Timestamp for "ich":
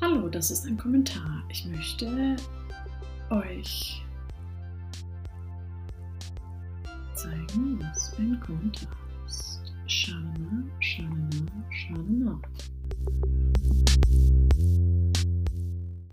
1.48-1.64